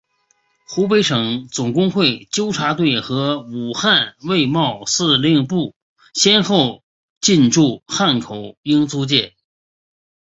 [0.67, 5.75] 湖北省总工会纠察队和武汉卫戍司令部
[6.15, 6.83] 先后
[7.19, 9.35] 进驻汉口英租界。